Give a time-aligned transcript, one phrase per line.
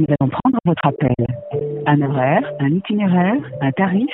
[0.00, 1.14] Nous allons prendre votre appel.
[1.86, 4.10] Un horaire, un itinéraire, un tarif.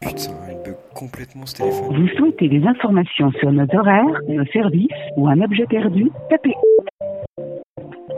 [0.00, 1.96] Putain, il bug complètement ce téléphone.
[1.96, 6.10] Vous souhaitez des informations sur nos horaires, nos services ou un objet perdu?
[6.30, 6.54] Tapez.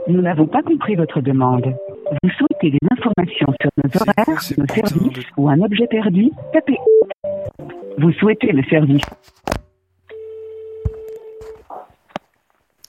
[0.07, 1.73] Nous n'avons pas compris votre demande.
[2.23, 6.29] Vous souhaitez des informations sur nos horaires, nos services de- ou un objet perdu?
[6.53, 6.77] Tapez.
[7.97, 9.03] Vous souhaitez le service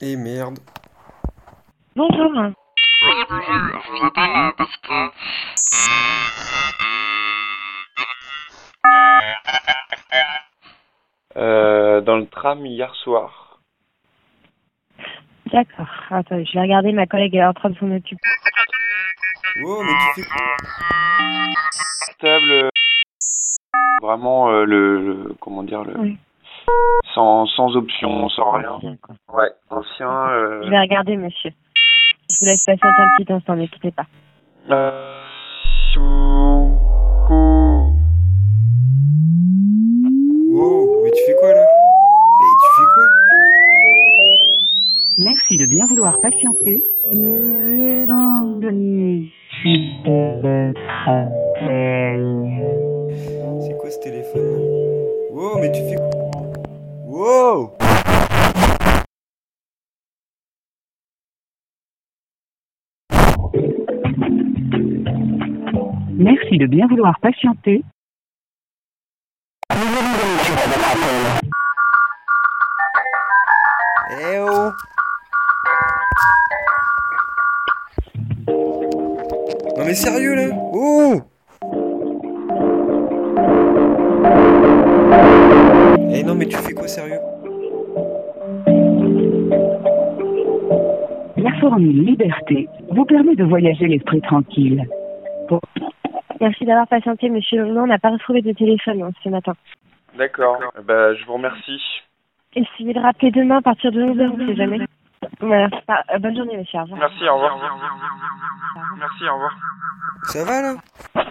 [0.01, 0.59] Et merde.
[1.95, 2.51] Bonjour.
[3.11, 5.11] Oui, bonjour, je vous appelle euh, parce que...
[11.37, 13.59] Euh, dans le tram hier soir.
[15.51, 15.87] D'accord.
[16.09, 18.21] Attends, je vais regarder, ma collègue est en train de s'en occuper.
[19.61, 20.23] Wow, mais tu
[22.21, 22.69] fais euh,
[24.01, 26.17] Vraiment euh, le, le- comment dire le Oui.
[27.13, 28.79] sans sans option, sans rien.
[29.01, 29.15] Quoi.
[29.33, 30.09] Ouais, ancien.
[30.29, 31.51] Euh, Je vais regarder, monsieur.
[32.31, 34.05] Je vous laisse patienter un petit instant, ne quittez pas.
[40.49, 41.65] Wow, mais tu fais quoi là?
[42.39, 43.07] Mais tu fais quoi?
[45.17, 46.83] Merci de bien vouloir patienter.
[53.61, 54.41] C'est quoi ce téléphone?
[54.41, 54.59] Là
[55.31, 56.20] Wow, mais tu fais quoi?
[66.21, 67.81] Merci de bien vouloir patienter.
[74.11, 74.69] Eh oh
[79.75, 81.21] Non mais sérieux là Oh
[86.11, 87.19] Eh non mais tu fais quoi sérieux
[91.37, 94.87] La formule liberté vous permet de voyager l'esprit tranquille.
[96.41, 97.63] Merci d'avoir patienté, monsieur.
[97.65, 99.53] Non, on n'a pas retrouvé de téléphone hein, ce matin.
[100.17, 100.59] D'accord.
[100.83, 101.79] Bah je vous remercie.
[102.55, 104.79] Essayez de rappeler demain à partir de 11h, on sait jamais.
[105.39, 105.69] Voilà.
[105.87, 106.79] Ah, euh, bonne journée, monsieur.
[106.79, 106.99] Au revoir.
[106.99, 107.77] Merci, au revoir.
[108.97, 109.55] Merci, au revoir.
[110.23, 111.25] Ça va là?